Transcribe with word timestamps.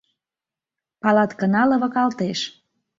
Палаткына 1.01 1.61
лывыкалтеш. 1.69 2.39